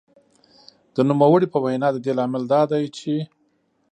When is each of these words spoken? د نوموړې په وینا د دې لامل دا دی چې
د 0.95 0.97
نوموړې 1.09 1.47
په 1.53 1.57
وینا 1.63 1.87
د 1.93 1.97
دې 2.05 2.11
لامل 2.17 2.43
دا 2.53 2.61
دی 2.71 2.83
چې 2.97 3.13